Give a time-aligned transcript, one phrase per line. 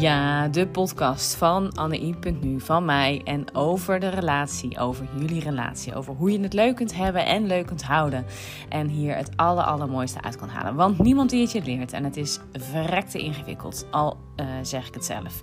[0.00, 6.14] Ja, de podcast van Anne.nu, van mij en over de relatie, over jullie relatie, over
[6.14, 8.24] hoe je het leuk kunt hebben en leuk kunt houden.
[8.68, 10.74] En hier het aller, allermooiste uit kan halen.
[10.74, 14.94] Want niemand die het je leert en het is verrekte ingewikkeld, al uh, zeg ik
[14.94, 15.42] het zelf.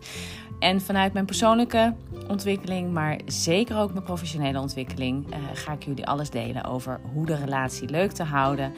[0.60, 1.93] En vanuit mijn persoonlijke
[2.28, 7.25] ontwikkeling, maar zeker ook mijn professionele ontwikkeling, uh, ga ik jullie alles delen over hoe
[7.25, 8.74] de relatie leuk te houden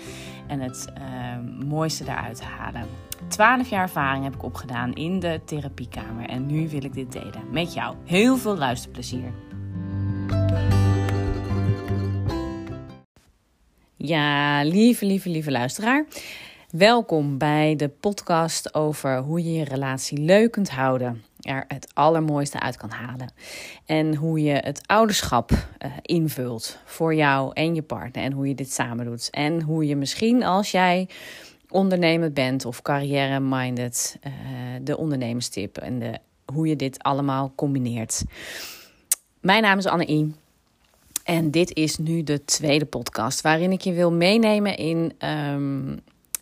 [0.48, 3.09] en het uh, mooiste daaruit te halen.
[3.30, 7.52] 12 jaar ervaring heb ik opgedaan in de therapiekamer en nu wil ik dit delen
[7.52, 7.96] met jou.
[8.06, 9.34] Heel veel luisterplezier.
[13.96, 16.06] Ja, lieve, lieve, lieve luisteraar.
[16.70, 21.24] Welkom bij de podcast over hoe je je relatie leuk kunt houden.
[21.40, 23.34] Er het allermooiste uit kan halen.
[23.86, 28.24] En hoe je het ouderschap uh, invult voor jou en je partner.
[28.24, 29.30] En hoe je dit samen doet.
[29.30, 31.08] En hoe je misschien als jij
[31.70, 34.32] ondernemend bent of carrière-minded, uh,
[34.82, 36.20] de ondernemerstip en de,
[36.54, 38.24] hoe je dit allemaal combineert.
[39.40, 40.34] Mijn naam is Anne-I.
[41.24, 46.00] En dit is nu de tweede podcast waarin ik je wil meenemen in um,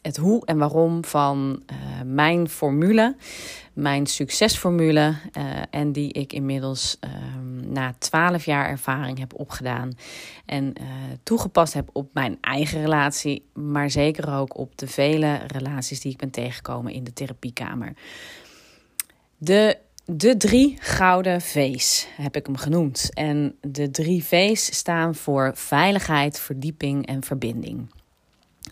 [0.07, 3.15] het hoe en waarom van uh, mijn formule,
[3.73, 5.15] mijn succesformule.
[5.37, 6.97] Uh, en die ik inmiddels
[7.35, 9.97] um, na twaalf jaar ervaring heb opgedaan.
[10.45, 10.87] En uh,
[11.23, 16.17] toegepast heb op mijn eigen relatie, maar zeker ook op de vele relaties die ik
[16.17, 17.93] ben tegengekomen in de therapiekamer.
[19.37, 23.09] De de drie gouden V's heb ik hem genoemd.
[23.13, 27.87] En de drie V's staan voor veiligheid, verdieping en verbinding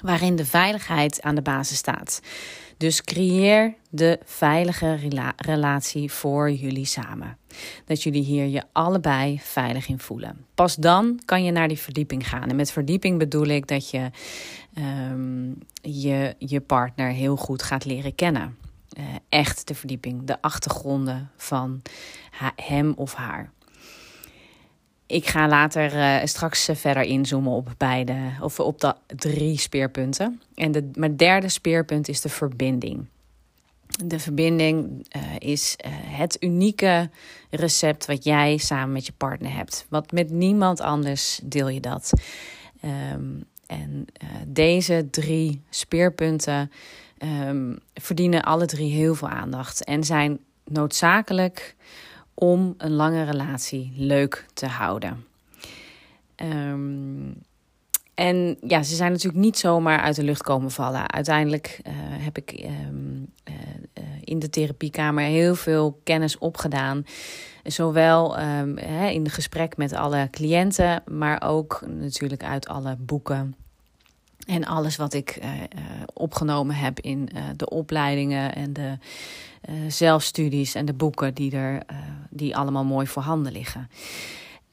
[0.02, 2.22] waarin de veiligheid aan de basis staat.
[2.78, 7.38] Dus creëer de veilige rela relatie voor jullie samen.
[7.86, 10.46] Dat jullie hier je allebei veilig in voelen.
[10.56, 12.50] Pas dan kan je naar die verdieping gaan.
[12.50, 14.10] En met verdieping bedoel ik dat je
[14.78, 18.58] um, je, je partner heel goed gaat leren kennen.
[18.98, 21.82] Uh, echt de verdieping, de achtergronden van
[22.56, 23.52] hem of haar.
[25.08, 30.42] Ik ga later uh, straks verder inzoomen op beide, of op de drie speerpunten.
[30.56, 33.06] En de, mijn derde speerpunt is de verbinding.
[34.06, 35.76] De verbinding uh, is
[36.08, 37.10] het unieke
[37.50, 39.86] recept wat jij samen met je partner hebt.
[39.90, 42.12] Want met niemand anders deel je dat.
[43.14, 44.06] Um, en
[44.48, 46.72] deze drie speerpunten
[47.48, 51.76] um, verdienen alle drie heel veel aandacht en zijn noodzakelijk
[52.36, 55.26] om een lange relatie leuk te houden.
[56.36, 57.42] Um,
[58.14, 61.12] en ja, ze zijn natuurlijk niet zomaar uit de lucht komen vallen.
[61.12, 63.54] Uiteindelijk uh, heb ik um, uh,
[64.24, 67.06] in de therapiekamer heel veel kennis opgedaan.
[67.64, 73.56] Zowel um, hè, in gesprek met alle cliënten, maar ook natuurlijk uit alle boeken.
[74.48, 75.50] En alles wat ik uh,
[76.14, 78.98] opgenomen heb in de opleidingen en de
[79.88, 81.82] zelfstudies en de boeken die er
[82.30, 83.90] die allemaal mooi voorhanden liggen.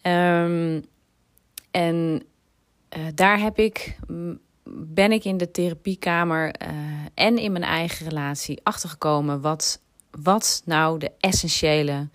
[0.03, 0.85] Um,
[1.71, 2.23] en
[3.15, 3.99] daar heb ik,
[4.65, 6.55] ben ik in de therapiekamer
[7.15, 9.81] en in mijn eigen relatie achtergekomen wat,
[10.11, 12.09] wat nou de essentiële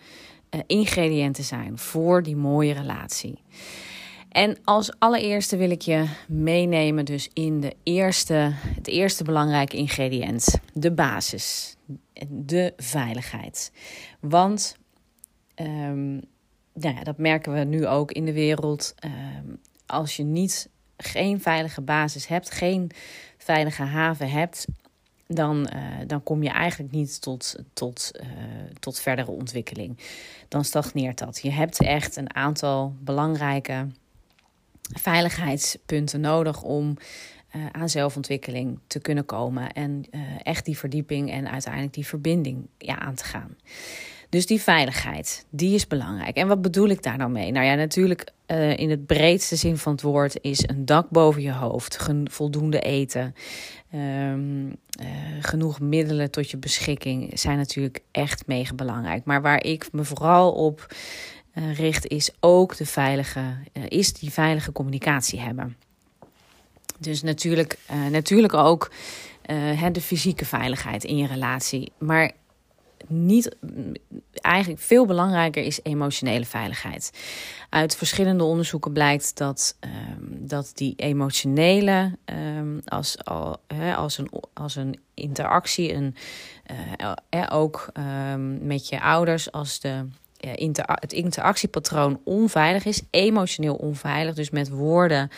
[0.68, 3.42] ingrediënten zijn voor die mooie relatie.
[4.38, 10.60] En als allereerste wil ik je meenemen dus in de eerste, het eerste belangrijke ingrediënt,
[10.74, 11.76] de basis
[12.28, 13.72] de veiligheid.
[14.20, 14.78] Want
[15.56, 16.14] um,
[16.74, 18.96] nou ja, dat merken we nu ook in de wereld.
[19.06, 22.92] Um, als je niet geen veilige basis hebt, geen
[23.38, 24.66] veilige haven hebt,
[25.28, 28.28] dan, uh, dan kom je eigenlijk niet tot, tot, uh,
[28.80, 29.98] tot verdere ontwikkeling.
[30.48, 31.40] Dan stagneert dat.
[31.42, 33.88] Je hebt echt een aantal belangrijke
[34.94, 36.98] veiligheidspunten nodig om
[37.56, 39.72] uh, aan zelfontwikkeling te kunnen komen.
[39.72, 43.58] En uh, echt die verdieping en uiteindelijk die verbinding ja, aan te gaan.
[44.30, 46.36] Dus die veiligheid, die is belangrijk.
[46.36, 47.52] En wat bedoel ik daar nou mee?
[47.52, 51.42] Nou ja, natuurlijk uh, in het breedste zin van het woord is een dak boven
[51.42, 53.36] je hoofd, voldoende eten,
[53.94, 54.76] um,
[55.42, 59.26] genoeg middelen tot je beschikking zijn natuurlijk echt mega belangrijk.
[59.26, 60.96] Maar waar ik me vooral op
[61.74, 63.58] richt is ook de veilige,
[63.88, 65.78] is die veilige communicatie hebben.
[67.00, 68.92] Dus natuurlijk, uh, natuurlijk ook
[69.92, 71.92] de fysieke veiligheid in je relatie.
[71.98, 72.32] Maar
[73.08, 73.56] niet,
[74.32, 77.12] eigenlijk veel belangrijker is emotionele veiligheid.
[77.70, 83.58] Uit verschillende onderzoeken blijkt dat, um, dat die emotionele, um, als, al,
[83.96, 86.16] als, een, als een interactie, een,
[87.32, 87.90] uh, ook
[88.32, 90.08] um, met je ouders, als de
[90.38, 95.30] inter het interactiepatroon onveilig is, emotioneel onveilig, dus met woorden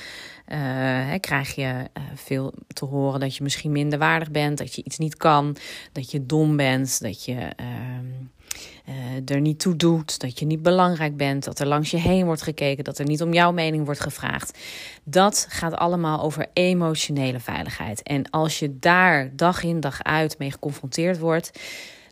[0.47, 4.83] uh, krijg je uh, veel te horen dat je misschien minder waardig bent, dat je
[4.83, 5.55] iets niet kan,
[5.91, 11.17] dat je dom bent, dat je, uh, er niet toe doet, dat je niet belangrijk
[11.17, 13.99] bent, dat er langs je heen wordt gekeken, dat er niet om jouw mening wordt
[13.99, 14.57] gevraagd.
[15.03, 18.03] Dat gaat allemaal over emotionele veiligheid.
[18.03, 21.59] En als je daar dag in dag uit mee geconfronteerd wordt,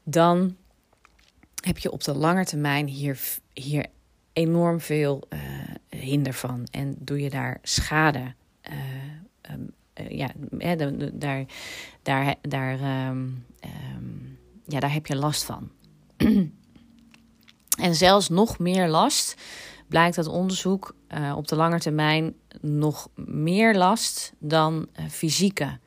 [0.04, 0.56] dan
[1.66, 3.20] heb je op de lange termijn hier,
[3.54, 3.86] hier
[4.34, 5.40] enorm veel uh,
[5.90, 8.34] hinder van en doe je daar schade.
[8.70, 9.72] Uh, um,
[10.10, 10.76] ja,
[11.14, 11.46] daar,
[12.04, 13.46] daar, daar, um,
[13.96, 15.72] um, ja, daar heb je last van.
[17.86, 19.36] en zelfs nog meer last
[19.88, 20.96] blijkt uit onderzoek
[21.36, 25.80] op de lange termijn nog meer last dan fysieke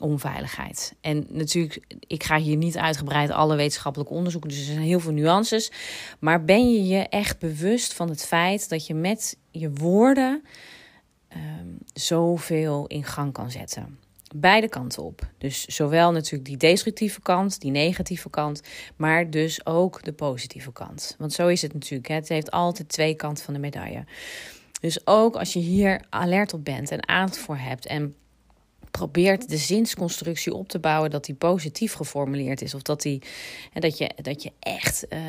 [0.00, 0.94] onveiligheid.
[1.00, 5.12] En natuurlijk, ik ga hier niet uitgebreid alle wetenschappelijke onderzoeken, dus er zijn heel veel
[5.12, 5.70] nuances.
[6.18, 10.42] Maar ben je je echt bewust van het feit dat je met je woorden
[11.36, 13.98] um, zoveel in gang kan zetten?
[14.34, 15.28] beide kanten op.
[15.38, 18.62] Dus zowel natuurlijk die destructieve kant, die negatieve kant,
[18.96, 21.14] maar dus ook de positieve kant.
[21.18, 22.08] Want zo is het natuurlijk.
[22.08, 22.14] Hè?
[22.14, 24.04] Het heeft altijd twee kanten van de medaille.
[24.80, 28.14] Dus ook als je hier alert op bent en aandacht voor hebt en
[28.90, 32.74] probeert de zinsconstructie op te bouwen dat die positief geformuleerd is.
[32.74, 33.22] Of dat, die,
[33.72, 35.20] dat, je, dat je echt uh,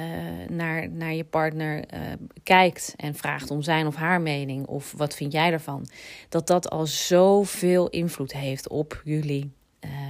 [0.49, 1.99] naar, naar je partner uh,
[2.43, 4.65] kijkt en vraagt om zijn of haar mening.
[4.65, 5.87] Of wat vind jij ervan?
[6.29, 9.51] Dat dat al zoveel invloed heeft op jullie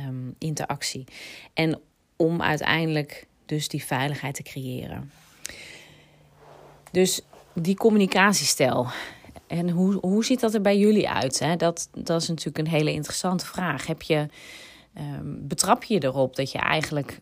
[0.07, 1.03] um, interactie.
[1.53, 1.79] En
[2.15, 5.11] om uiteindelijk dus die veiligheid te creëren.
[6.91, 7.21] Dus
[7.53, 8.87] die communicatiestijl.
[9.51, 11.39] En hoe, hoe ziet dat er bij jullie uit?
[11.39, 11.55] Hè?
[11.55, 13.87] Dat, dat is natuurlijk een hele interessante vraag.
[13.87, 14.27] Heb je,
[14.97, 17.19] um, betrap je erop dat je eigenlijk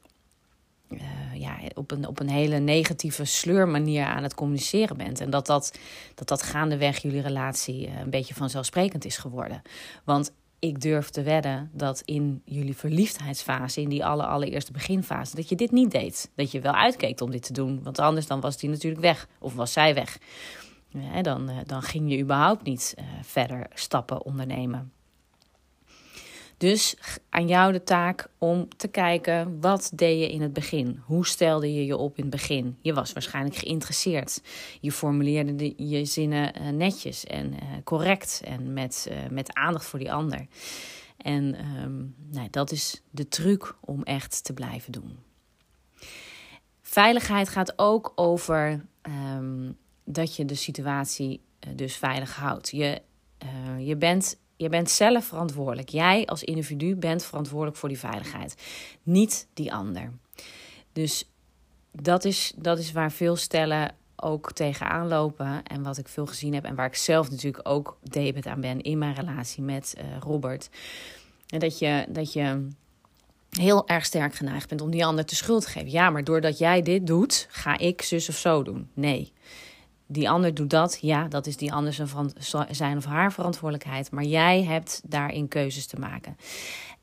[0.89, 1.01] uh,
[1.33, 5.19] ja, op, een, op een hele negatieve sleurmanier aan het communiceren bent?
[5.19, 5.77] En dat dat,
[6.15, 9.61] dat, dat gaandeweg jullie relatie uh, een beetje vanzelfsprekend is geworden?
[10.03, 15.49] Want ik durf te wedden dat in jullie verliefdheidsfase, in die alle, allereerste beginfase, dat
[15.49, 16.31] je dit niet deed.
[16.35, 19.27] Dat je wel uitkeek om dit te doen, want anders dan was die natuurlijk weg
[19.39, 20.17] of was zij weg.
[20.89, 24.91] Ja, dan, eh, dan ging je überhaupt niet uh, verder stappen ondernemen.
[26.57, 26.97] Dus
[27.29, 31.01] aan jou de taak om te kijken, wat deed je in het begin?
[31.05, 32.77] Hoe stelde je je op in het begin?
[32.81, 34.41] Je was waarschijnlijk geïnteresseerd.
[34.81, 37.53] Je formuleerde de, je zinnen uh, netjes en
[37.83, 40.47] correct en met, met aandacht voor die ander.
[41.17, 42.15] En um,
[42.49, 45.17] dat is de truc om echt te blijven doen.
[46.81, 48.85] Veiligheid gaat ook over
[49.37, 49.77] um,
[50.11, 52.69] dat je de situatie uh, dus veilig houdt.
[52.69, 53.01] Je,
[53.43, 55.89] uh, je, bent, je bent zelf verantwoordelijk.
[55.89, 58.55] Jij als individu bent verantwoordelijk voor die veiligheid,
[59.03, 60.11] niet die ander.
[60.93, 61.29] Dus
[61.91, 65.63] dat is, dat is waar veel stellen ook tegenaan lopen.
[65.63, 68.81] En wat ik veel gezien heb en waar ik zelf natuurlijk ook debet aan ben
[68.81, 70.69] in mijn relatie met uh, Robert.
[71.45, 72.67] Dat je, dat je
[73.49, 75.91] heel erg sterk geneigd bent om die ander te schuld te geven.
[75.91, 78.89] Ja, maar doordat jij dit doet, ga ik zus of zo doen.
[78.93, 79.33] Nee
[80.11, 80.97] die ander doet dat.
[81.01, 81.93] Ja, dat is die ander
[82.69, 84.11] zijn of haar verantwoordelijkheid.
[84.11, 86.37] Maar jij hebt daarin keuzes te maken.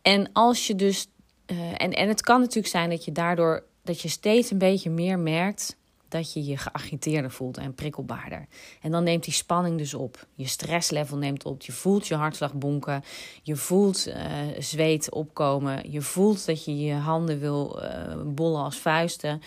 [0.02, 1.06] En als je dus.
[1.46, 3.64] Uh, en, en het kan natuurlijk zijn dat je daardoor.
[3.82, 5.76] dat je steeds een beetje meer merkt.
[6.08, 8.46] dat je je geagiteerder voelt en prikkelbaarder.
[8.80, 10.26] En dan neemt die spanning dus op.
[10.34, 11.62] Je stresslevel neemt op.
[11.62, 13.02] Je voelt je hartslag bonken.
[13.42, 14.14] Je voelt uh,
[14.58, 15.90] zweet opkomen.
[15.90, 19.42] Je voelt dat je je handen wil uh, bollen als vuisten.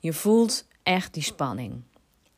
[0.00, 1.82] Je voelt echt die spanning.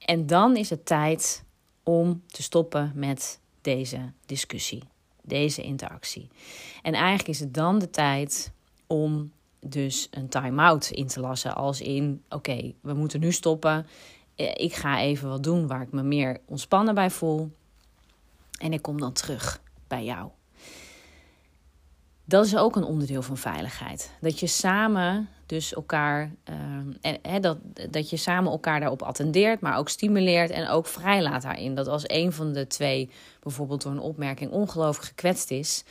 [0.05, 1.45] En dan is het tijd
[1.83, 4.83] om te stoppen met deze discussie,
[5.23, 6.29] deze interactie.
[6.83, 8.53] En eigenlijk is het dan de tijd
[8.87, 11.55] om dus een time-out in te lassen.
[11.55, 13.87] Als in: oké, we moeten nu stoppen.
[14.35, 17.51] Eh, ik ga even wat doen waar ik me meer ontspannen bij voel.
[18.59, 20.31] En ik kom dan terug bij jou.
[22.25, 24.13] Dat is ook een onderdeel van veiligheid.
[24.21, 26.31] Dat je samen dus elkaar,
[27.03, 27.59] uh, en, dat,
[27.91, 31.75] dat je samen elkaar daarop attendeert, maar ook stimuleert en ook vrijlaat daarin.
[31.75, 33.11] Dat als een van de twee
[33.41, 35.85] bijvoorbeeld door een opmerking ongelooflijk gekwetst is.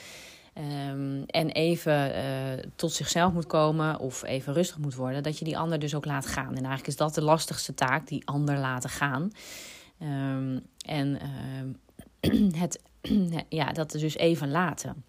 [0.90, 5.46] Um, en even uh, tot zichzelf moet komen of even rustig moet worden, dat je
[5.46, 6.50] die ander dus ook laat gaan.
[6.50, 9.32] En eigenlijk is dat de lastigste taak, die ander laten gaan.
[10.02, 11.20] Um, en
[12.64, 12.82] het,
[13.50, 15.04] ja, dat dus even laten.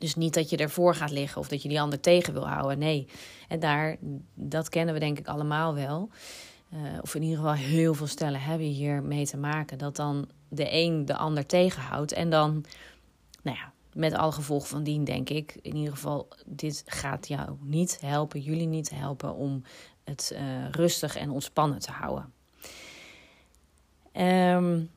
[0.00, 2.78] Dus niet dat je ervoor gaat liggen of dat je die ander tegen wil houden.
[2.78, 3.06] Nee,
[3.48, 3.96] en daar,
[4.34, 6.08] dat kennen we denk ik allemaal wel.
[6.74, 9.78] Uh, of in ieder geval heel veel stellen hebben hier mee te maken.
[9.78, 12.12] Dat dan de een de ander tegenhoudt.
[12.12, 12.64] En dan,
[13.42, 15.58] nou ja, met alle gevolgen van dien denk ik.
[15.62, 19.62] In ieder geval, dit gaat jou niet helpen, jullie niet helpen om
[20.04, 22.32] het uh, rustig en ontspannen te houden.
[24.56, 24.90] Um,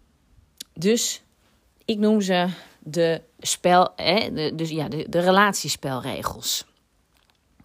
[0.73, 1.23] dus
[1.85, 2.47] ik noem ze
[2.83, 6.65] de spel, hè, de, dus ja, de, de relatiespelregels.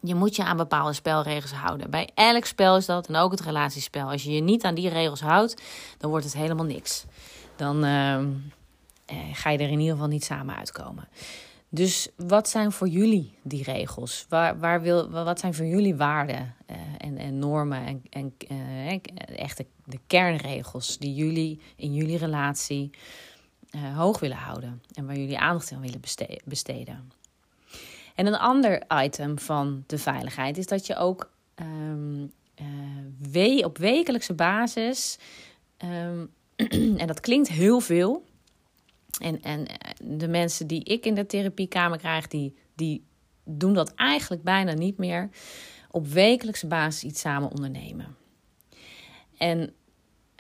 [0.00, 1.90] Je moet je aan bepaalde spelregels houden.
[1.90, 4.10] Bij elk spel is dat en ook het relatiespel.
[4.10, 5.62] Als je je niet aan die regels houdt,
[5.98, 7.04] dan wordt het helemaal niks.
[7.56, 8.28] Dan ehm,
[9.04, 11.08] eh, ga je er in ieder geval niet samen uitkomen.
[11.70, 14.26] Dus wat zijn voor jullie die regels?
[14.28, 18.92] Waar, waar wil, wat zijn voor jullie waarden uh, en, en, normen en, en uh,
[19.38, 22.90] echt de, de, kernregels die jullie in jullie relatie
[23.70, 26.00] uh, hoog willen houden en waar jullie aandacht aan willen
[26.44, 27.12] besteden?
[28.14, 32.32] En een ander item van de veiligheid is dat je ook um,
[33.18, 35.18] we op wekelijkse basis,
[35.84, 36.30] um,
[37.00, 38.25] en dat klinkt heel veel,
[39.18, 39.66] en, en
[40.02, 43.04] de mensen die ik in de therapiekamer krijg, die, die
[43.44, 45.28] doen dat eigenlijk bijna niet meer.
[45.90, 48.16] Op wekelijkse basis iets samen ondernemen.
[49.37, 49.72] En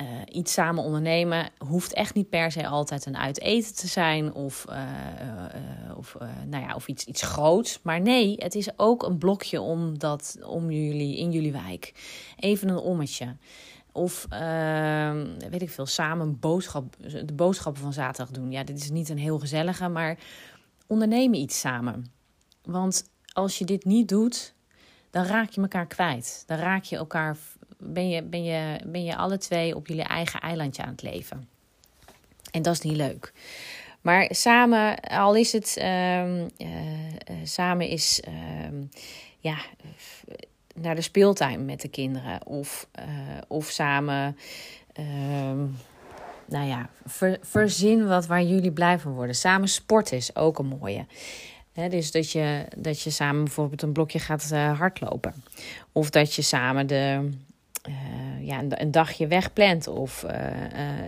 [0.00, 4.34] uh, iets samen ondernemen hoeft echt niet per se altijd een uit eten te zijn
[4.34, 7.80] of, uh, uh, of, nou ja, of iets, iets groots.
[7.82, 11.92] Maar nee, het is ook een blokje om, dat, om jullie, in jullie wijk.
[12.36, 13.36] Even een ommetje.
[13.92, 18.50] Of ehm, weet ik veel, samen boodschap, de boodschappen van zaterdag doen.
[18.50, 20.18] Ja, dit is niet een heel gezellige, maar
[20.86, 22.12] ondernemen iets samen.
[22.62, 24.54] Want als je dit niet doet,
[25.10, 26.42] dan raak je elkaar kwijt.
[26.46, 27.36] Dan raak je elkaar,
[27.78, 31.48] ben je, ben je, ben je alle twee op jullie eigen eilandje aan het leven.
[32.50, 33.32] En dat is niet leuk.
[34.00, 36.68] Maar samen, al is het, um, uh,
[37.44, 38.80] samen is, uh,
[39.38, 39.56] ja
[40.74, 42.46] naar de speeltuin met de kinderen.
[42.46, 43.04] Of, uh,
[43.48, 44.36] of samen,
[45.00, 45.06] uh,
[46.46, 49.34] nou ja, ver, verzin wat waar jullie blij van worden.
[49.34, 51.06] Samen sporten is ook een mooie.
[51.88, 55.34] Dus dat je, dat je samen bijvoorbeeld een blokje gaat hardlopen.
[55.92, 57.30] Of dat je samen de,
[57.88, 59.86] uh, ja, een, een, dagje wegplant.
[59.86, 60.30] Of uh,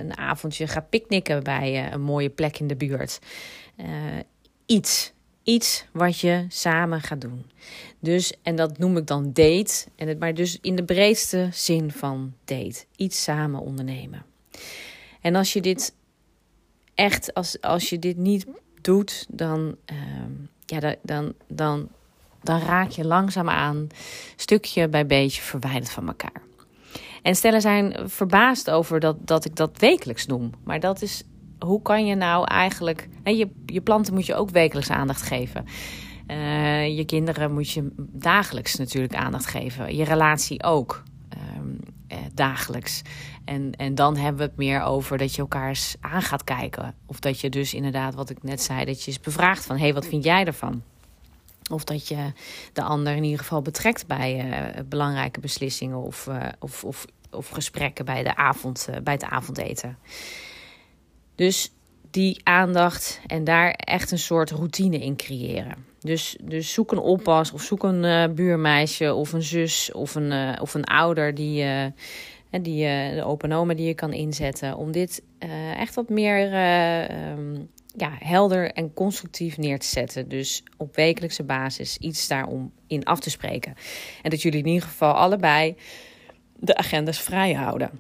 [0.01, 3.19] een avondje gaat picknicken bij een mooie plek in de buurt.
[4.67, 7.45] iets iets wat je samen gaat doen.
[7.99, 9.87] Dus, en dat noem ik dan date.
[9.97, 12.85] En het, maar dus in de breedste zin van date.
[12.97, 14.25] Iets samen ondernemen.
[15.21, 15.95] En als je dit
[16.95, 18.47] echt, als, als je dit niet
[18.81, 19.97] doet, dan, uh,
[20.67, 21.89] ja, dan, dan,
[22.43, 23.87] dan raak je langzaamaan
[24.37, 26.43] stukje bij beetje verwijderd van elkaar.
[27.23, 30.51] En stellen zijn verbaasd over dat, dat ik dat wekelijks noem.
[30.65, 31.23] Maar dat is
[31.59, 33.09] hoe kan je nou eigenlijk.
[33.25, 35.65] Je, je planten moet je ook wekelijks aandacht geven.
[36.27, 39.97] Uh, je kinderen moet je dagelijks natuurlijk aandacht geven.
[39.97, 41.03] Je relatie ook.
[41.57, 43.03] Um, eh, dagelijks.
[43.45, 46.95] En, en dan hebben we het meer over dat je elkaar eens aan gaat kijken.
[47.07, 49.77] Of dat je dus inderdaad, wat ik net zei, dat je eens bevraagt van...
[49.77, 50.83] hé, hey, wat vind jij ervan?
[51.71, 52.33] Of dat je
[52.73, 55.97] de ander in ieder geval betrekt bij uh, belangrijke beslissingen...
[55.97, 59.99] Of, uh, of, of, of gesprekken bij, de avond, bij het avondeten.
[61.35, 61.73] Dus
[62.11, 65.85] die aandacht en daar echt een soort routine in creëren.
[66.01, 70.75] Dus, dus zoek een oppas of zoek een buurmeisje of een zus of een, of
[70.75, 71.65] een ouder die,
[72.51, 72.85] die
[73.15, 74.77] de open oma die je kan inzetten.
[74.77, 75.23] Om dit
[75.77, 76.53] echt wat meer
[77.31, 80.29] um, ja, helder en constructief neer te zetten.
[80.29, 83.75] Dus op wekelijkse basis iets daarom in af te spreken.
[84.23, 85.77] En dat jullie in ieder geval allebei
[86.57, 87.91] de agendas vrij houden.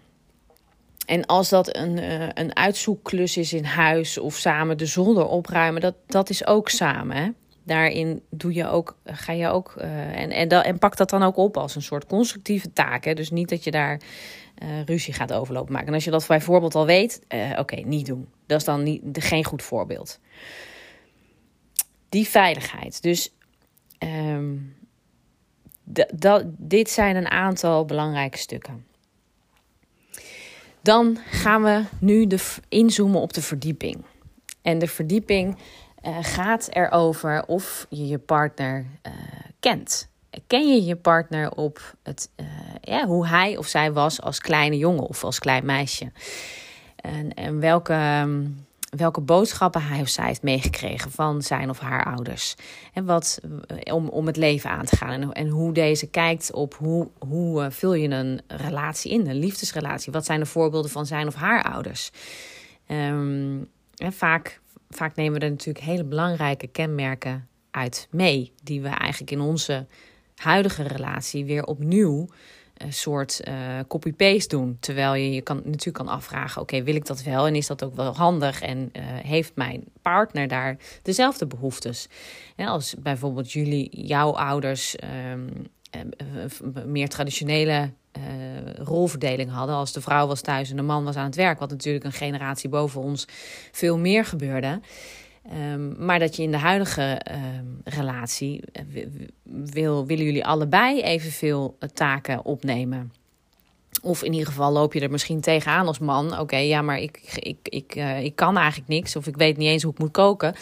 [1.07, 5.81] En als dat een, uh, een uitzoekklus is in huis of samen de zolder opruimen,
[5.81, 7.17] dat, dat is ook samen.
[7.17, 7.29] Hè?
[7.63, 11.37] Daarin doe je ook, ga je ook uh, en, en, en pak dat dan ook
[11.37, 13.05] op als een soort constructieve taak.
[13.05, 13.15] Hè?
[13.15, 14.01] Dus niet dat je daar
[14.63, 15.89] uh, ruzie gaat overlopen maken.
[15.89, 18.29] En als je dat bijvoorbeeld al weet, oké, okay, niet doen.
[18.47, 20.21] Dat is dan niet, geen goed voorbeeld.
[22.09, 23.03] Die veiligheid.
[23.03, 23.35] Dus
[23.99, 24.77] um,
[26.49, 28.85] dit zijn een aantal belangrijke stukken.
[30.83, 32.39] Dan gaan we nu de,
[32.69, 34.05] inzoomen op de verdieping.
[34.63, 35.57] En de verdieping
[36.07, 39.13] uh, gaat erover of je je partner uh,
[39.61, 40.09] kent.
[40.47, 42.47] Ken je je partner op het, uh,
[42.81, 46.13] ja, hoe hij of zij was als kleine jongen of als klein meisje?
[46.97, 48.29] En, en welke.
[48.97, 52.55] Welke boodschappen hij of zij heeft meegekregen van zijn of haar ouders.
[52.93, 55.11] En wat, eh, om, om het leven aan te gaan.
[55.11, 60.13] En, en hoe deze kijkt op hoe, hoe vul je een relatie in, een liefdesrelatie.
[60.13, 62.11] Wat zijn de voorbeelden van zijn of haar ouders?
[62.87, 64.61] Um, en vaak,
[65.01, 68.53] vaak nemen we er natuurlijk hele belangrijke kenmerken uit mee.
[68.63, 69.87] Die we eigenlijk in onze
[70.35, 72.29] huidige relatie weer opnieuw
[72.77, 73.55] een soort uh,
[73.89, 74.77] copy-paste doen.
[74.81, 77.47] Terwijl je je kan, natuurlijk kan afvragen: oké, wil ik dat wel?
[77.47, 78.61] En is dat ook wel handig?
[78.61, 82.09] En uh, heeft mijn partner daar dezelfde behoeftes?
[82.57, 84.97] Als bijvoorbeeld jullie, jouw ouders,
[85.33, 85.49] um,
[85.97, 87.91] uh, meer traditionele
[88.75, 89.75] rolverdeling hadden.
[89.75, 92.13] Als de vrouw was thuis en de man was aan het werk, wat natuurlijk een
[92.13, 93.27] generatie boven ons
[93.73, 94.81] veel meer gebeurde.
[95.49, 98.63] Ehm, maar dat je in de huidige ehm, relatie
[99.43, 103.13] wil, willen jullie allebei evenveel taken opnemen.
[104.03, 106.39] Of in ieder geval loop je er misschien tegenaan als man.
[106.39, 109.17] Oké, ja, maar ik, ik, ik, ik kan eigenlijk niks.
[109.17, 110.55] Of ik weet niet eens hoe ik moet koken.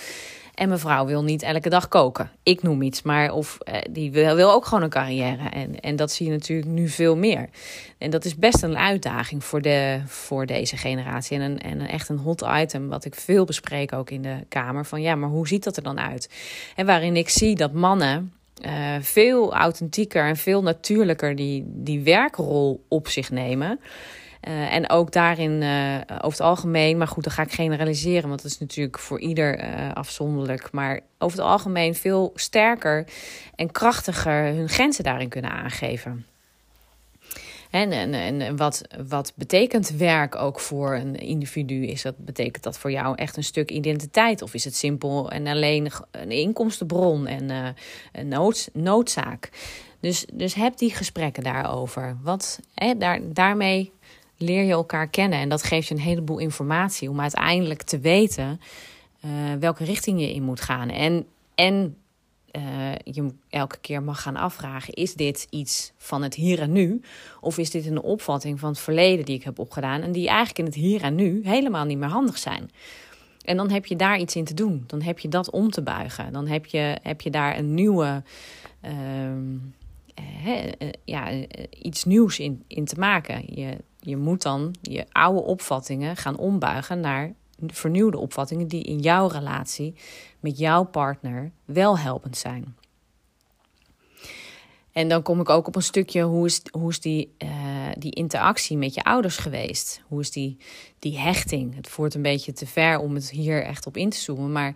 [0.58, 2.30] En mevrouw wil niet elke dag koken.
[2.42, 3.02] Ik noem iets.
[3.02, 5.48] Maar of uh, die wil, wil ook gewoon een carrière.
[5.48, 7.48] En, en dat zie je natuurlijk nu veel meer.
[7.98, 11.38] En dat is best een uitdaging voor, de, voor deze generatie.
[11.38, 12.88] En, een, en echt een hot item.
[12.88, 14.86] Wat ik veel bespreek ook in de Kamer.
[14.86, 16.30] Van ja, maar hoe ziet dat er dan uit?
[16.76, 18.32] En waarin ik zie dat mannen
[18.66, 23.80] uh, veel authentieker en veel natuurlijker die, die werkrol op zich nemen.
[24.42, 28.42] Uh, en ook daarin uh, over het algemeen, maar goed, dan ga ik generaliseren, want
[28.42, 29.60] dat is natuurlijk voor ieder
[29.94, 30.72] afzonderlijk.
[30.72, 33.06] Maar over het algemeen veel sterker
[33.54, 36.26] en krachtiger hun grenzen daarin kunnen aangeven.
[37.70, 41.86] En, en, en wat, wat betekent werk ook voor een individu?
[41.86, 44.42] Is dat, betekent dat voor jou echt een stuk identiteit?
[44.42, 47.74] Of is het simpel en alleen een inkomstenbron en
[48.12, 49.50] een nood, noodzaak?
[50.00, 52.16] Dus, dus heb die gesprekken daarover.
[52.22, 53.92] Wat, hè, daar, daarmee
[54.38, 55.38] leer je elkaar kennen.
[55.38, 58.60] En dat geeft je een heleboel informatie om uiteindelijk te weten
[59.24, 59.30] uh,
[59.60, 60.88] welke richting je in moet gaan.
[60.88, 61.96] En, en
[62.56, 62.62] uh,
[63.04, 67.00] je elke keer mag gaan afvragen: is dit iets van het hier en nu?
[67.40, 70.58] Of is dit een opvatting van het verleden die ik heb opgedaan en die eigenlijk
[70.58, 72.70] in het hier en nu helemaal niet meer handig zijn?
[73.44, 74.84] En dan heb je daar iets in te doen.
[74.86, 76.32] Dan heb je dat om te buigen.
[76.32, 78.22] Dan heb je, heb je daar een nieuwe.
[78.84, 78.92] Uh,
[81.04, 81.30] ja,
[81.82, 83.42] iets nieuws in, in te maken.
[83.46, 83.76] Je,
[84.08, 87.32] je moet dan je oude opvattingen gaan ombuigen naar
[87.66, 89.94] vernieuwde opvattingen die in jouw relatie
[90.40, 92.76] met jouw partner wel helpend zijn.
[94.92, 97.48] En dan kom ik ook op een stukje, hoe is, hoe is die, uh,
[97.98, 100.02] die interactie met je ouders geweest?
[100.06, 100.56] Hoe is die,
[100.98, 101.74] die hechting?
[101.74, 104.74] Het voert een beetje te ver om het hier echt op in te zoomen, maar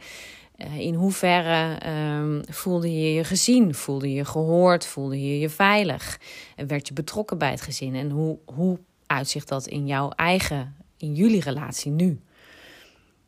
[0.57, 1.87] uh, in hoeverre
[2.19, 3.75] um, voelde je je gezien?
[3.75, 4.87] Voelde je je gehoord?
[4.87, 6.21] Voelde je je veilig?
[6.57, 7.95] En werd je betrokken bij het gezin?
[7.95, 8.79] En hoe, hoe
[9.13, 12.21] uitzicht dat in jouw eigen, in jullie relatie nu?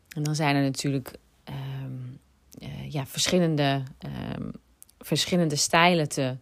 [0.09, 2.19] En dan zijn er natuurlijk um,
[2.59, 3.83] uh, ja, verschillende,
[4.37, 4.53] um,
[4.99, 6.37] verschillende stijlen te,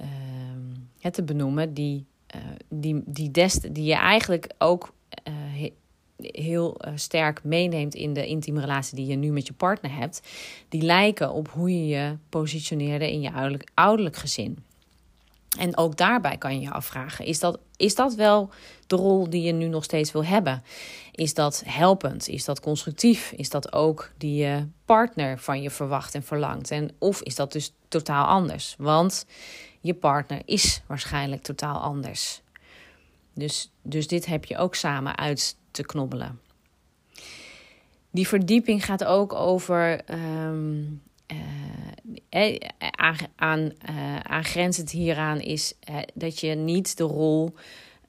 [0.00, 4.94] um, te benoemen, die, uh, die, die, des, die je eigenlijk ook
[5.28, 5.68] uh,
[6.16, 10.22] heel sterk meeneemt in de intieme relatie die je nu met je partner hebt.
[10.68, 14.58] Die lijken op hoe je je positioneerde in je ouderlijk, ouderlijk gezin.
[15.58, 18.50] En ook daarbij kan je je afvragen: is dat, is dat wel
[18.86, 20.62] de rol die je nu nog steeds wil hebben?
[21.12, 22.28] Is dat helpend?
[22.28, 23.32] Is dat constructief?
[23.36, 26.70] Is dat ook die je partner van je verwacht en verlangt?
[26.70, 28.74] En of is dat dus totaal anders?
[28.78, 29.26] Want
[29.80, 32.40] je partner is waarschijnlijk totaal anders.
[33.34, 36.40] Dus, dus dit heb je ook samen uit te knobbelen.
[38.10, 41.02] Die verdieping gaat ook over um,
[42.30, 42.56] uh,
[42.90, 45.74] aan, aan, uh, aangrenzend hieraan is
[46.14, 47.54] dat je niet de rol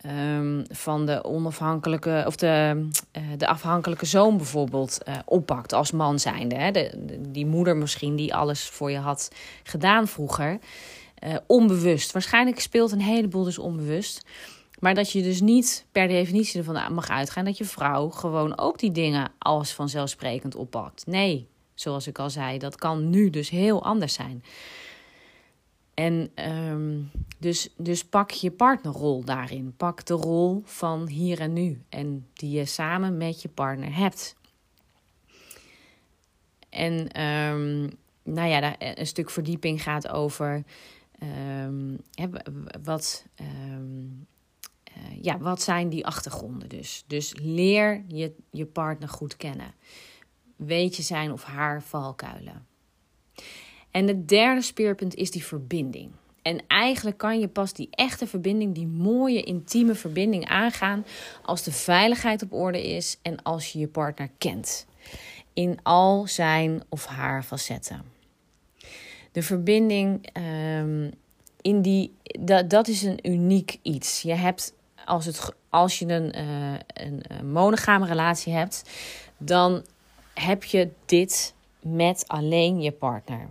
[0.06, 2.88] um, van de onafhankelijke of de,
[3.38, 6.56] de afhankelijke zoon bijvoorbeeld oppakt als man zijnde.
[6.56, 6.72] Hè?
[6.72, 9.32] De, de, die moeder misschien die alles voor je had
[9.64, 10.60] gedaan vroeger.
[11.48, 12.12] onbewust.
[12.12, 14.26] Waarschijnlijk speelt een heleboel dus onbewust.
[14.82, 18.80] Maar dat je dus niet per definitie ervan mag uitgaan dat je vrouw gewoon ook
[18.80, 21.06] die dingen als vanzelfsprekend oppakt.
[21.06, 21.48] Nee,
[21.82, 24.44] zoals ik al zei, dat kan nu dus heel anders zijn.
[25.94, 29.74] En um, dus, dus pak je partnerrol daarin.
[29.78, 31.82] Pak de rol van hier en nu.
[31.90, 34.36] En die je samen met je partner hebt.
[36.70, 37.92] En um,
[38.24, 40.64] nou ja, een stuk verdieping gaat over
[41.66, 41.98] um,
[42.84, 43.48] wat, uh,
[45.22, 47.04] ja, wat zijn die achtergronden dus.
[47.08, 49.74] Dus leer je, je partner goed kennen
[50.66, 52.66] weet je zijn of haar valkuilen.
[53.92, 56.12] En het derde speerpunt is die verbinding.
[56.42, 61.06] En eigenlijk kan je pas die echte verbinding, die mooie intieme verbinding aangaan
[61.42, 64.86] als de veiligheid op orde is en als je je partner kent.
[65.54, 68.04] In al zijn of haar facetten.
[69.32, 70.28] De verbinding
[70.78, 71.12] um,
[71.62, 74.22] in die, dat, dat is een uniek iets.
[74.22, 74.74] Je hebt,
[75.06, 78.90] als, het, als je een, uh, een, een monogame relatie hebt,
[79.38, 79.84] dan
[80.42, 83.50] heb je dit met alleen je partner.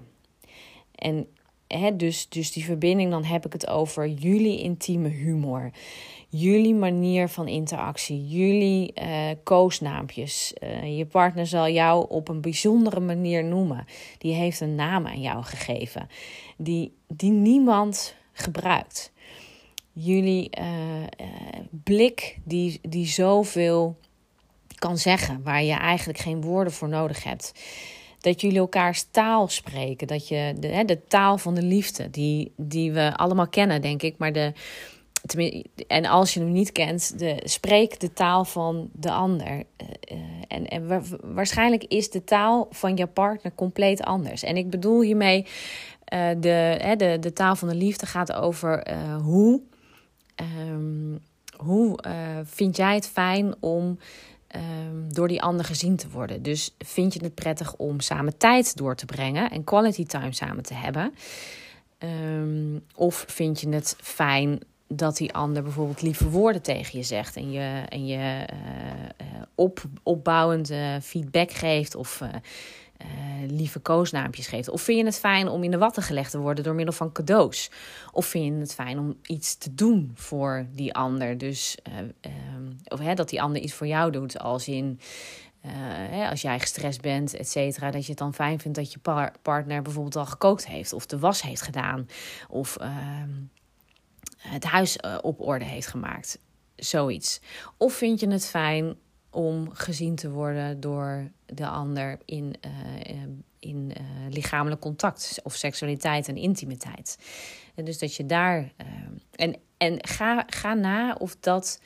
[0.94, 1.26] En
[1.66, 5.70] hè, dus, dus die verbinding, dan heb ik het over jullie intieme humor.
[6.28, 10.54] Jullie manier van interactie, jullie uh, koosnaampjes.
[10.62, 13.86] Uh, je partner zal jou op een bijzondere manier noemen.
[14.18, 16.08] Die heeft een naam aan jou gegeven,
[16.56, 19.12] die, die niemand gebruikt.
[19.92, 20.66] Jullie uh,
[21.70, 23.96] blik, die, die zoveel
[24.80, 27.52] kan zeggen, waar je eigenlijk geen woorden voor nodig hebt.
[28.20, 30.06] Dat jullie elkaars taal spreken.
[30.06, 34.02] Dat je de, hè, de taal van de liefde, die, die we allemaal kennen, denk
[34.02, 34.18] ik.
[34.18, 34.52] Maar de,
[35.86, 39.46] en als je hem niet kent, de, spreek de taal van de ander.
[39.46, 39.64] Eh,
[40.00, 41.02] eh, en, en
[41.34, 44.42] waarschijnlijk is de taal van je partner compleet anders.
[44.42, 45.46] En ik bedoel hiermee,
[46.14, 49.60] uh, de, de, de taal van de liefde gaat over hoe,
[50.68, 51.18] um,
[51.56, 51.98] hoe
[52.44, 53.98] vind jij het fijn om
[54.56, 56.42] um, door die ander gezien te worden.
[56.42, 60.62] Dus vind je het prettig om samen tijd door te brengen en quality time samen
[60.62, 61.14] te hebben?
[61.98, 67.36] Um, of vind je het fijn dat die ander bijvoorbeeld lieve woorden tegen je zegt
[67.36, 68.46] en je, en je
[69.20, 72.28] uh, op, opbouwend feedback geeft of uh,
[73.46, 74.68] lieve koosnaampjes geeft?
[74.68, 77.12] Of vind je het fijn om in de watten gelegd te worden door middel van
[77.12, 77.70] cadeaus?
[78.12, 81.38] Of vind je het fijn om iets te doen voor die ander?
[81.38, 81.78] Dus
[82.22, 85.00] um, of hè, dat die ander iets voor jou doet, als in.
[85.66, 88.98] hè, als jij gestrest bent, et cetera, dat je het dan fijn vindt dat je
[88.98, 92.08] par partner bijvoorbeeld al gekookt heeft, of de was heeft gedaan,
[92.48, 93.30] of ehm,
[94.38, 96.38] het huis uh, op orde heeft gemaakt.
[96.76, 97.40] Zoiets.
[97.76, 98.96] Of vind je het fijn
[99.30, 103.22] om gezien te worden door de ander in, uh,
[103.58, 107.18] in uh, lichamelijk contact of seksualiteit en intimiteit.
[107.74, 108.72] En dus dat je daar.
[109.30, 111.80] en en ga, ga na of dat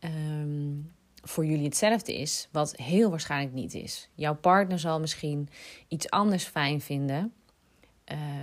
[0.00, 4.08] um, voor jullie hetzelfde is, wat heel waarschijnlijk niet is.
[4.14, 5.48] Jouw partner zal misschien
[5.88, 7.32] iets anders fijn vinden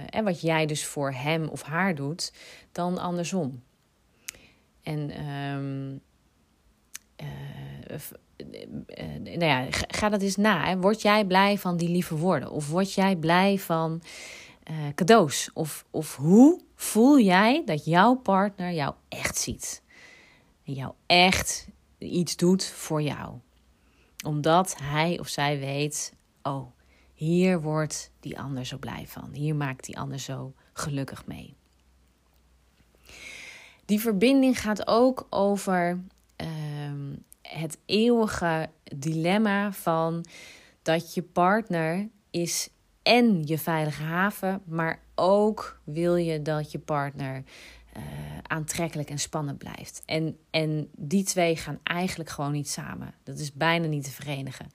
[0.10, 2.34] en wat jij dus voor hem of haar doet,
[2.71, 3.63] dan andersom.
[4.84, 6.02] En um,
[9.23, 10.77] nou ja, ga dat eens na.
[10.77, 12.51] Word jij blij van die lieve woorden?
[12.51, 14.01] Of word jij blij van
[14.95, 15.49] cadeaus?
[15.53, 19.82] Of, of hoe voel jij dat jouw partner jou echt ziet?
[20.63, 23.34] En jou echt iets doet voor jou?
[24.25, 26.67] Omdat hij of zij weet: oh,
[27.13, 29.30] hier wordt die ander zo blij van.
[29.34, 31.56] Hier maakt die ander zo gelukkig mee.
[33.86, 36.03] Die verbinding gaat ook over
[37.50, 40.26] het eeuwige dilemma van
[40.82, 42.70] dat je partner is
[43.04, 47.44] en je veilige haven, maar ook wil je dat je partner
[47.98, 48.04] uh,
[48.42, 50.02] aantrekkelijk en spannend blijft.
[50.06, 53.14] En, en die twee gaan eigenlijk gewoon niet samen.
[53.24, 54.70] Dat is bijna niet te verenigen.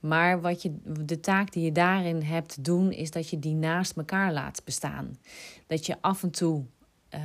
[0.00, 3.96] Maar wat je, de taak die je daarin hebt doen, is dat je die naast
[3.96, 5.18] elkaar laat bestaan.
[5.66, 6.64] Dat je af en toe
[7.14, 7.20] uh,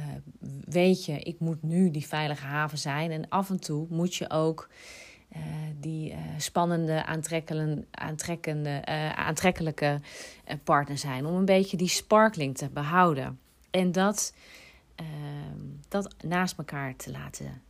[0.65, 3.11] weet je, ik moet nu die veilige haven zijn.
[3.11, 4.69] En af en toe moet je ook
[5.35, 5.39] uh,
[5.79, 9.99] die uh, spannende, aantrekkende, aantrekkende, aantrekkelijke
[10.63, 11.25] partner zijn.
[11.25, 13.39] Om een beetje die sparkling te behouden.
[13.71, 14.33] En dat,
[14.95, 17.61] ehm, dat naast elkaar te laten.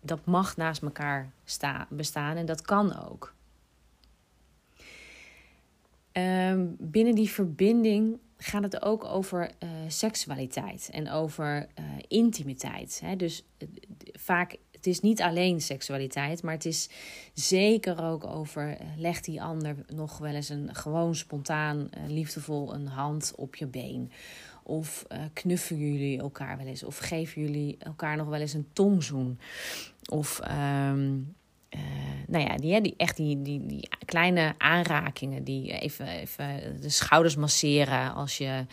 [0.00, 3.34] Dat mag naast elkaar sta, bestaan en dat kan ook.
[6.12, 13.00] Um, binnen die verbinding gaat het ook over uh, seksualiteit en over uh, intimiteit.
[13.04, 13.16] Hè?
[13.16, 13.68] Dus uh,
[14.12, 16.88] vaak, het is niet alleen seksualiteit, maar het is
[17.34, 23.32] zeker ook over, legt die ander nog wel eens een gewoon spontaan, liefdevol een hand
[23.36, 24.12] op je been.
[24.62, 29.38] Of knuffelen jullie elkaar wel eens, of geven jullie elkaar nog wel eens een tongzoen.
[30.10, 30.40] Of...
[30.90, 31.34] Um,
[31.74, 31.80] uh,
[32.26, 38.14] nou ja, die, die, echt die, die, kleine aanrakingen, die even, even de schouders masseren
[38.14, 38.66] als je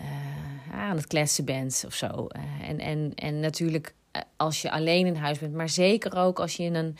[0.00, 2.06] uh, aan het kletsen bent of zo.
[2.06, 3.94] Uh, en, en, en natuurlijk
[4.36, 6.96] als je alleen in huis bent, maar zeker ook als je in een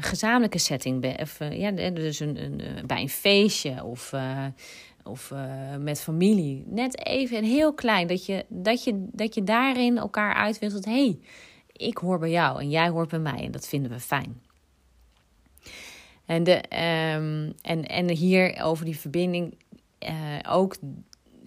[0.00, 1.38] gezamenlijke setting bent.
[1.50, 4.12] Ja, dus een, een, bij een feestje of,
[5.04, 5.32] of
[5.78, 6.64] met familie.
[6.66, 10.84] Net even en heel klein, dat je, dat je, dat je daarin elkaar uitwisselt.
[10.84, 11.18] Hey,
[11.72, 14.41] ik hoor bij jou en jij hoort bij mij en dat vinden we fijn.
[16.26, 16.54] En, de,
[17.16, 19.54] um, en, en hier over die verbinding,
[20.08, 20.76] uh, ook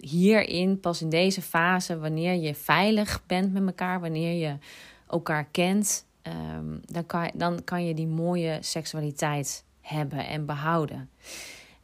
[0.00, 4.56] hierin, pas in deze fase, wanneer je veilig bent met elkaar, wanneer je
[5.08, 6.06] elkaar kent,
[6.56, 11.10] um, dan, kan, dan kan je die mooie seksualiteit hebben en behouden.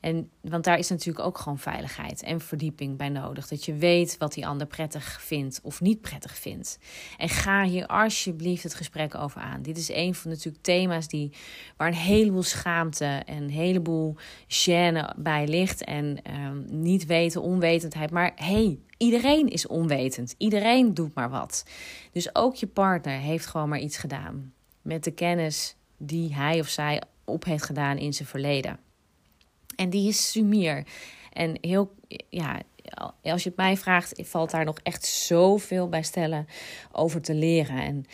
[0.02, 3.48] En, want daar is natuurlijk ook gewoon veiligheid en verdieping bij nodig.
[3.48, 6.78] Dat je weet wat die ander prettig vindt of niet prettig vindt.
[7.18, 9.62] En ga hier alsjeblieft het gesprek over aan.
[9.62, 11.32] Dit is een van natuurlijk thema's die,
[11.76, 14.16] waar een heleboel schaamte en een heleboel
[14.48, 15.84] gêne bij ligt.
[15.84, 18.10] En um, niet weten, onwetendheid.
[18.10, 20.34] Maar hey, iedereen is onwetend.
[20.38, 21.64] Iedereen doet maar wat.
[22.12, 24.52] Dus ook je partner heeft gewoon maar iets gedaan.
[24.80, 28.78] Met de kennis die hij of zij op heeft gedaan in zijn verleden.
[29.76, 30.86] En die is sumier.
[31.32, 31.94] En heel,
[32.28, 32.62] ja,
[33.22, 36.46] als je het mij vraagt, valt daar nog echt zoveel bij stellen
[36.92, 37.76] over te leren.
[37.76, 38.04] En,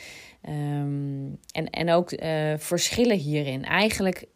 [0.55, 3.65] um, en, en ook uh, verschillen hierin.
[3.65, 4.27] Eigenlijk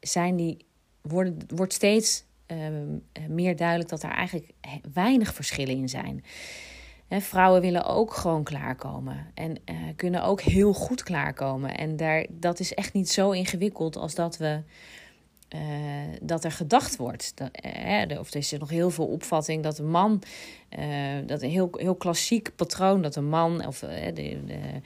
[0.00, 0.64] zijn die,
[1.00, 4.50] worden, wordt steeds ehm, meer duidelijk dat er eigenlijk
[4.92, 6.24] weinig verschillen in zijn.
[7.08, 11.76] vrouwen willen ook gewoon klaarkomen en uh, kunnen ook heel goed klaarkomen.
[11.76, 14.62] En daar, dat is echt niet zo ingewikkeld als dat we
[15.54, 15.60] uh,
[16.22, 17.34] dat er gedacht wordt.
[17.40, 20.22] Uh, of er is er nog heel veel opvatting dat een man,
[20.78, 20.86] uh,
[21.26, 24.80] dat een heel, heel klassiek patroon, dat een man of de, de,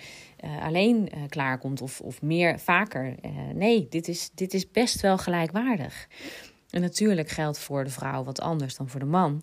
[0.61, 3.14] alleen klaarkomt of, of meer vaker.
[3.55, 6.09] nee, dit is, dit is best wel gelijkwaardig.
[6.70, 9.42] En natuurlijk geldt voor de vrouw wat anders dan voor de man.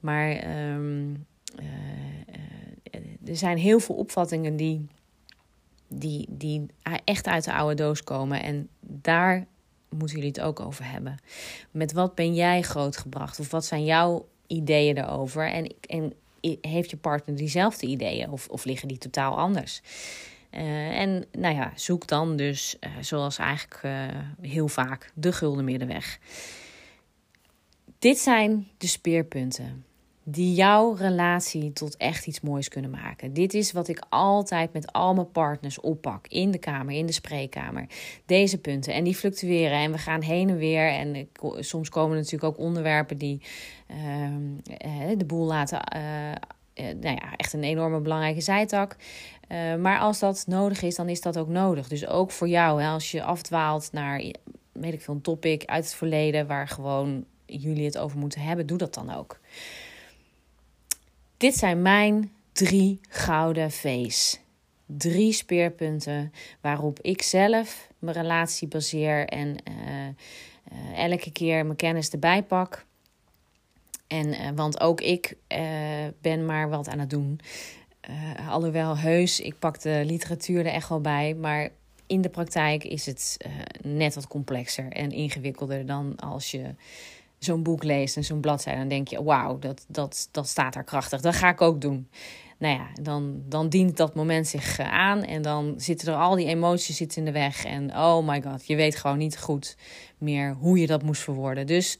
[0.00, 1.26] Maar um,
[3.24, 4.86] er zijn heel veel opvattingen die,
[5.88, 6.66] die, die
[7.04, 8.42] echt uit de oude doos komen.
[8.42, 9.46] En daar
[9.88, 11.16] moeten jullie het ook over hebben.
[11.70, 13.40] Met wat ben jij grootgebracht?
[13.40, 15.50] Of wat zijn jouw ideeën erover?
[15.50, 16.12] En, en
[16.60, 18.30] heeft je partner diezelfde ideeën?
[18.30, 19.82] Of, of liggen die totaal anders?
[20.50, 23.92] Uh, en nou ja, zoek dan dus, uh, zoals eigenlijk uh,
[24.40, 26.18] heel vaak, de gulden middenweg.
[27.98, 29.84] Dit zijn de speerpunten
[30.30, 33.32] die jouw relatie tot echt iets moois kunnen maken.
[33.32, 36.26] Dit is wat ik altijd met al mijn partners oppak.
[36.26, 37.86] In de kamer, in de spreekkamer.
[38.26, 38.92] Deze punten.
[38.92, 39.78] En die fluctueren.
[39.78, 40.88] En we gaan heen en weer.
[40.88, 43.42] En soms komen natuurlijk ook onderwerpen die
[43.90, 45.80] uh, de boel laten.
[45.96, 46.02] Uh,
[47.00, 48.96] nou ja, echt een enorme belangrijke zijtak.
[49.78, 51.88] Maar als dat nodig is, dan is dat ook nodig.
[51.88, 54.22] Dus ook voor jou, hè, als je afdwaalt naar,
[54.72, 58.66] weet ik veel, een topic uit het verleden waar gewoon jullie het over moeten hebben,
[58.66, 59.40] doe dat dan ook.
[61.38, 64.40] Dit zijn mijn drie gouden V's.
[64.86, 70.06] Drie speerpunten waarop ik zelf mijn relatie baseer en uh,
[70.72, 72.84] uh, elke keer mijn kennis erbij pak.
[74.06, 75.36] En, uh, want ook ik
[76.20, 77.40] ben maar wat aan het doen.
[78.48, 81.34] alhoewel heus, ik pak de literatuur er echt wel bij.
[81.34, 81.70] Maar
[82.06, 83.36] in de praktijk is het
[83.82, 86.74] net wat complexer en ingewikkelder dan als je
[87.38, 90.84] zo'n boek leest en zo'n bladzijde, dan denk je: wauw, dat, dat, dat staat daar
[90.84, 91.20] krachtig.
[91.20, 92.08] Dat ga ik ook doen.
[92.58, 96.36] Nou ja, dan, dan dient dat moment zich eh, aan en dan zitten er al
[96.36, 97.64] die emoties zitten in de weg.
[97.64, 99.76] En oh my god, je weet gewoon niet goed
[100.18, 101.66] meer hoe je dat moest verwoorden.
[101.66, 101.98] Dus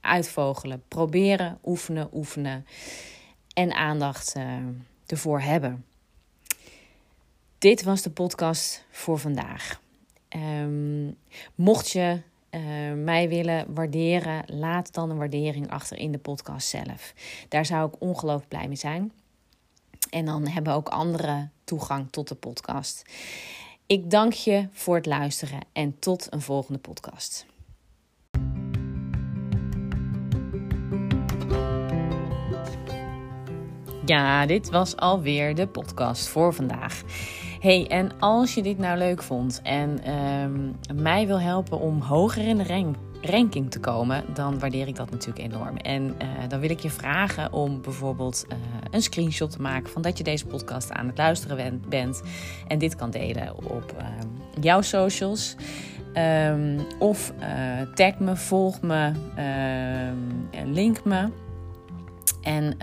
[0.00, 2.66] uitvogelen, proberen, oefenen, oefenen
[3.54, 4.44] en aandacht uh,
[5.06, 5.84] ervoor hebben.
[7.58, 9.80] Dit was de podcast voor vandaag.
[10.36, 11.16] Um,
[11.54, 12.60] mocht je uh,
[13.04, 17.14] mij willen waarderen, laat dan een waardering achter in de podcast zelf.
[17.48, 19.12] Daar zou ik ongelooflijk blij mee zijn.
[20.10, 23.02] En dan hebben ook anderen toegang tot de podcast.
[23.86, 27.46] Ik dank je voor het luisteren en tot een volgende podcast.
[34.04, 37.02] Ja, dit was alweer de podcast voor vandaag
[37.60, 42.48] hey, en als je dit nou leuk vond en um, mij wil helpen om hoger
[42.48, 45.76] in de rank, ranking te komen, dan waardeer ik dat natuurlijk enorm.
[45.76, 48.58] En uh, dan wil ik je vragen om bijvoorbeeld uh,
[48.90, 52.22] een screenshot te maken van dat je deze podcast aan het luisteren bent
[52.66, 54.06] en dit kan delen op uh,
[54.60, 55.56] jouw socials.
[56.48, 59.12] Um, of uh, tag me, volg me,
[60.64, 61.28] link me.
[62.42, 62.76] En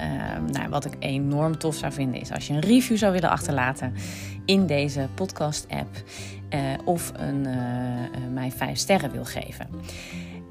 [0.52, 3.94] nou, wat ik enorm tof zou vinden is als je een review zou willen achterlaten
[4.46, 5.90] in deze podcast-app.
[6.54, 7.54] Uh, of een, uh,
[8.34, 9.68] mij vijf sterren wil geven.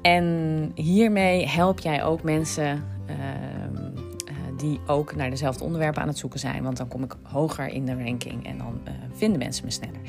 [0.01, 3.93] En hiermee help jij ook mensen ehm,
[4.57, 6.63] die ook naar dezelfde onderwerpen aan het zoeken zijn.
[6.63, 8.81] Want dan kom ik hoger in de ranking en dan
[9.13, 9.99] vinden mensen me sneller.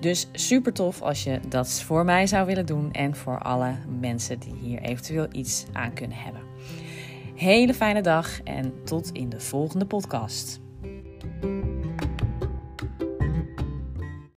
[0.00, 4.38] Dus super tof als je dat voor mij zou willen doen en voor alle mensen
[4.38, 6.42] die hier eventueel iets aan kunnen hebben.
[7.34, 10.60] Hele fijne dag en tot in de volgende podcast.